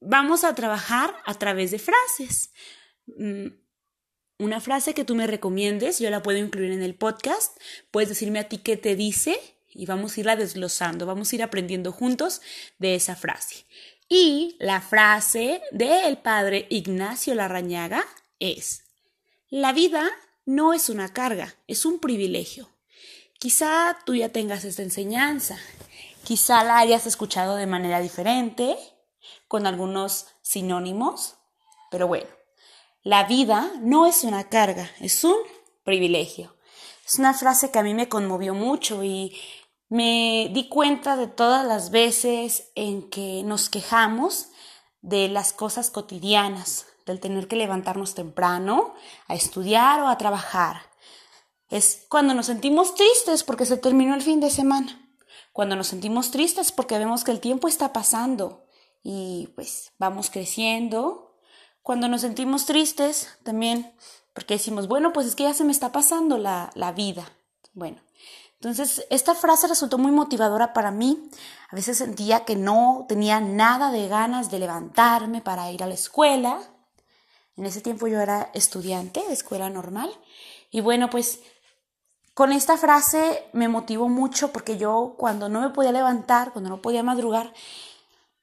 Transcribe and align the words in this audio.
vamos 0.00 0.42
a 0.42 0.56
trabajar 0.56 1.14
a 1.24 1.34
través 1.34 1.70
de 1.70 1.78
frases. 1.78 2.50
Una 4.38 4.60
frase 4.60 4.92
que 4.92 5.04
tú 5.04 5.14
me 5.14 5.26
recomiendes, 5.26 5.98
yo 5.98 6.10
la 6.10 6.22
puedo 6.22 6.38
incluir 6.38 6.72
en 6.72 6.82
el 6.82 6.94
podcast. 6.94 7.58
Puedes 7.90 8.10
decirme 8.10 8.38
a 8.38 8.48
ti 8.48 8.58
qué 8.58 8.76
te 8.76 8.94
dice 8.94 9.38
y 9.72 9.86
vamos 9.86 10.16
a 10.16 10.20
irla 10.20 10.36
desglosando, 10.36 11.06
vamos 11.06 11.32
a 11.32 11.36
ir 11.36 11.42
aprendiendo 11.42 11.92
juntos 11.92 12.42
de 12.78 12.94
esa 12.94 13.16
frase. 13.16 13.64
Y 14.08 14.56
la 14.58 14.80
frase 14.80 15.62
del 15.72 16.18
padre 16.18 16.66
Ignacio 16.70 17.34
Larrañaga 17.34 18.04
es, 18.38 18.84
la 19.48 19.72
vida 19.72 20.08
no 20.44 20.74
es 20.74 20.88
una 20.88 21.12
carga, 21.12 21.56
es 21.66 21.84
un 21.84 21.98
privilegio. 21.98 22.68
Quizá 23.38 23.98
tú 24.04 24.14
ya 24.14 24.28
tengas 24.28 24.64
esta 24.64 24.82
enseñanza, 24.82 25.58
quizá 26.24 26.62
la 26.62 26.78
hayas 26.78 27.06
escuchado 27.06 27.56
de 27.56 27.66
manera 27.66 28.00
diferente, 28.00 28.76
con 29.48 29.66
algunos 29.66 30.26
sinónimos, 30.42 31.36
pero 31.90 32.06
bueno, 32.06 32.28
la 33.06 33.22
vida 33.22 33.70
no 33.82 34.04
es 34.04 34.24
una 34.24 34.48
carga, 34.48 34.90
es 34.98 35.22
un 35.22 35.36
privilegio. 35.84 36.56
Es 37.06 37.20
una 37.20 37.34
frase 37.34 37.70
que 37.70 37.78
a 37.78 37.84
mí 37.84 37.94
me 37.94 38.08
conmovió 38.08 38.52
mucho 38.52 39.04
y 39.04 39.32
me 39.88 40.50
di 40.52 40.68
cuenta 40.68 41.16
de 41.16 41.28
todas 41.28 41.64
las 41.64 41.90
veces 41.90 42.72
en 42.74 43.08
que 43.08 43.44
nos 43.44 43.70
quejamos 43.70 44.48
de 45.02 45.28
las 45.28 45.52
cosas 45.52 45.90
cotidianas, 45.90 46.86
del 47.06 47.20
tener 47.20 47.46
que 47.46 47.54
levantarnos 47.54 48.16
temprano 48.16 48.94
a 49.28 49.36
estudiar 49.36 50.00
o 50.00 50.08
a 50.08 50.18
trabajar. 50.18 50.90
Es 51.68 52.06
cuando 52.08 52.34
nos 52.34 52.46
sentimos 52.46 52.96
tristes 52.96 53.44
porque 53.44 53.66
se 53.66 53.76
terminó 53.76 54.16
el 54.16 54.22
fin 54.22 54.40
de 54.40 54.50
semana. 54.50 55.08
Cuando 55.52 55.76
nos 55.76 55.86
sentimos 55.86 56.32
tristes 56.32 56.72
porque 56.72 56.98
vemos 56.98 57.22
que 57.22 57.30
el 57.30 57.38
tiempo 57.38 57.68
está 57.68 57.92
pasando 57.92 58.66
y 59.04 59.52
pues 59.54 59.92
vamos 59.96 60.28
creciendo, 60.28 61.25
cuando 61.86 62.08
nos 62.08 62.22
sentimos 62.22 62.66
tristes, 62.66 63.28
también, 63.44 63.94
porque 64.34 64.54
decimos, 64.54 64.88
bueno, 64.88 65.12
pues 65.12 65.24
es 65.28 65.36
que 65.36 65.44
ya 65.44 65.54
se 65.54 65.62
me 65.62 65.70
está 65.70 65.92
pasando 65.92 66.36
la, 66.36 66.72
la 66.74 66.90
vida. 66.90 67.30
Bueno, 67.74 68.02
entonces 68.54 69.06
esta 69.08 69.36
frase 69.36 69.68
resultó 69.68 69.96
muy 69.96 70.10
motivadora 70.10 70.72
para 70.72 70.90
mí. 70.90 71.30
A 71.70 71.76
veces 71.76 71.98
sentía 71.98 72.44
que 72.44 72.56
no 72.56 73.06
tenía 73.08 73.38
nada 73.38 73.92
de 73.92 74.08
ganas 74.08 74.50
de 74.50 74.58
levantarme 74.58 75.42
para 75.42 75.70
ir 75.70 75.84
a 75.84 75.86
la 75.86 75.94
escuela. 75.94 76.58
En 77.56 77.66
ese 77.66 77.80
tiempo 77.82 78.08
yo 78.08 78.18
era 78.18 78.50
estudiante 78.52 79.22
de 79.24 79.32
escuela 79.32 79.70
normal. 79.70 80.10
Y 80.72 80.80
bueno, 80.80 81.08
pues 81.08 81.38
con 82.34 82.50
esta 82.50 82.76
frase 82.76 83.44
me 83.52 83.68
motivó 83.68 84.08
mucho 84.08 84.50
porque 84.50 84.76
yo 84.76 85.14
cuando 85.16 85.48
no 85.48 85.60
me 85.60 85.70
podía 85.70 85.92
levantar, 85.92 86.52
cuando 86.52 86.68
no 86.68 86.82
podía 86.82 87.04
madrugar, 87.04 87.52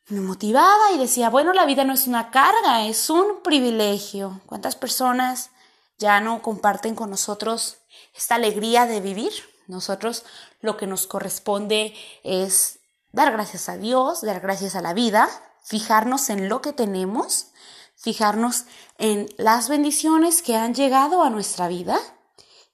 me 0.08 0.20
motivaba 0.20 0.92
y 0.94 0.98
decía, 0.98 1.30
bueno, 1.30 1.54
la 1.54 1.66
vida 1.66 1.84
no 1.84 1.94
es 1.94 2.08
una 2.08 2.30
carga, 2.32 2.86
es 2.86 3.10
un 3.10 3.42
privilegio. 3.44 4.42
¿Cuántas 4.46 4.76
personas 4.76 5.52
ya 5.98 6.20
no 6.20 6.42
comparten 6.42 6.96
con 6.96 7.10
nosotros 7.10 7.78
esta 8.14 8.36
alegría 8.36 8.86
de 8.86 9.02
vivir? 9.02 9.32
Nosotros 9.68 10.26
lo 10.62 10.76
que 10.76 10.88
nos 10.88 11.08
corresponde 11.08 11.94
es 12.24 12.80
dar 13.12 13.32
gracias 13.32 13.70
a 13.70 13.78
Dios, 13.78 14.22
dar 14.22 14.42
gracias 14.42 14.76
a 14.76 14.82
la 14.82 14.94
vida, 14.94 15.30
fijarnos 15.64 16.30
en 16.30 16.50
lo 16.50 16.62
que 16.62 16.74
tenemos, 16.74 17.48
fijarnos 17.96 18.66
en 18.98 19.30
las 19.38 19.70
bendiciones 19.70 20.42
que 20.42 20.58
han 20.58 20.74
llegado 20.74 21.24
a 21.24 21.30
nuestra 21.30 21.70
vida 21.70 21.98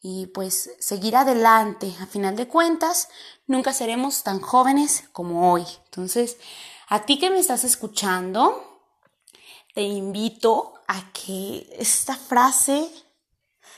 y 0.02 0.28
pues 0.28 0.72
seguir 0.80 1.16
adelante. 1.16 1.94
A 2.02 2.08
final 2.08 2.36
de 2.36 2.48
cuentas, 2.48 3.10
nunca 3.46 3.74
seremos 3.74 4.24
tan 4.24 4.40
jóvenes 4.40 5.04
como 5.12 5.52
hoy. 5.52 5.66
Entonces, 5.86 6.38
a 6.90 7.06
ti 7.06 7.20
que 7.20 7.30
me 7.30 7.40
estás 7.40 7.64
escuchando, 7.64 8.82
te 9.76 9.84
invito 9.84 10.74
a 10.88 11.12
que 11.14 11.70
esta 11.78 12.16
frase, 12.16 12.90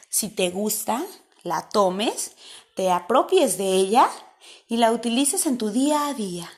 si 0.08 0.30
te 0.30 0.50
gusta, 0.50 1.04
la 1.44 1.68
tomes, 1.68 2.32
te 2.76 2.90
apropies 2.90 3.58
de 3.58 3.68
ella 3.74 4.10
y 4.68 4.78
la 4.78 4.94
utilices 4.94 5.46
en 5.46 5.58
tu 5.58 5.72
día 5.72 6.08
a 6.08 6.14
día. 6.14 6.50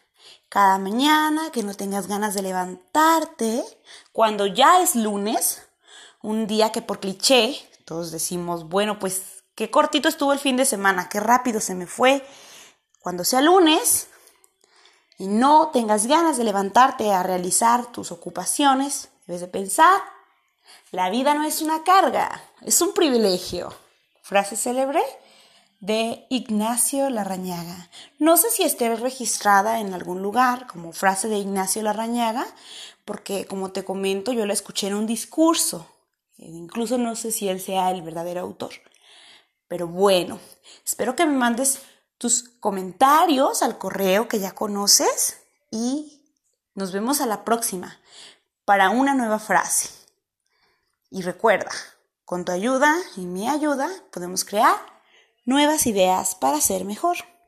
Cada 0.47 0.77
mañana 0.77 1.51
que 1.51 1.63
no 1.63 1.73
tengas 1.73 2.05
ganas 2.07 2.35
de 2.35 2.43
levantarte, 2.43 3.63
cuando 4.11 4.45
ya 4.45 4.81
es 4.81 4.95
lunes, 4.95 5.63
un 6.21 6.45
día 6.45 6.71
que 6.71 6.83
por 6.83 6.99
cliché 6.99 7.59
todos 7.85 8.11
decimos, 8.11 8.69
bueno, 8.69 8.99
pues 8.99 9.43
qué 9.55 9.71
cortito 9.71 10.07
estuvo 10.07 10.31
el 10.31 10.39
fin 10.39 10.55
de 10.55 10.65
semana, 10.65 11.09
qué 11.09 11.19
rápido 11.19 11.59
se 11.59 11.73
me 11.73 11.87
fue. 11.87 12.25
Cuando 12.99 13.23
sea 13.23 13.41
lunes, 13.41 14.07
y 15.17 15.27
no 15.27 15.69
tengas 15.69 16.07
ganas 16.07 16.37
de 16.37 16.43
levantarte 16.43 17.11
a 17.11 17.23
realizar 17.23 17.91
tus 17.91 18.11
ocupaciones, 18.11 19.09
debes 19.27 19.41
de 19.41 19.47
pensar, 19.47 20.01
la 20.91 21.09
vida 21.09 21.33
no 21.33 21.43
es 21.43 21.61
una 21.61 21.83
carga, 21.83 22.41
es 22.61 22.81
un 22.81 22.93
privilegio. 22.93 23.73
Frase 24.21 24.55
célebre 24.55 25.01
de 25.79 26.25
Ignacio 26.29 27.09
Larrañaga. 27.09 27.89
No 28.17 28.37
sé 28.37 28.49
si 28.51 28.63
esté 28.63 28.95
registrada 28.95 29.79
en 29.79 29.93
algún 29.93 30.21
lugar 30.21 30.65
como 30.67 30.93
frase 30.93 31.27
de 31.27 31.39
Ignacio 31.39 31.81
Larrañaga, 31.81 32.45
porque 33.05 33.45
como 33.45 33.71
te 33.71 33.83
comento, 33.83 34.31
yo 34.31 34.45
la 34.45 34.53
escuché 34.53 34.87
en 34.87 34.95
un 34.95 35.05
discurso. 35.05 35.87
Incluso 36.37 36.97
no 36.97 37.15
sé 37.15 37.31
si 37.31 37.49
él 37.49 37.59
sea 37.59 37.91
el 37.91 38.01
verdadero 38.01 38.41
autor. 38.41 38.71
Pero 39.67 39.87
bueno, 39.87 40.39
espero 40.85 41.15
que 41.15 41.25
me 41.25 41.33
mandes 41.33 41.81
tus 42.17 42.49
comentarios 42.59 43.63
al 43.63 43.77
correo 43.77 44.27
que 44.27 44.39
ya 44.39 44.53
conoces 44.53 45.41
y 45.71 46.21
nos 46.75 46.91
vemos 46.91 47.21
a 47.21 47.25
la 47.25 47.43
próxima 47.43 47.99
para 48.65 48.89
una 48.89 49.13
nueva 49.13 49.39
frase. 49.39 49.89
Y 51.09 51.21
recuerda, 51.21 51.71
con 52.25 52.45
tu 52.45 52.51
ayuda 52.51 52.95
y 53.15 53.25
mi 53.25 53.47
ayuda 53.47 53.89
podemos 54.11 54.45
crear 54.45 54.77
nuevas 55.45 55.85
ideas 55.85 56.35
para 56.35 56.61
ser 56.61 56.85
mejor. 56.85 57.17